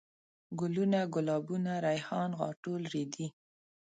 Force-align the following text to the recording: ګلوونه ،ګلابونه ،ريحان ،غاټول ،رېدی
ګلوونه 0.59 0.99
،ګلابونه 1.13 1.71
،ريحان 1.85 2.29
،غاټول 2.39 2.81
،رېدی 2.93 3.27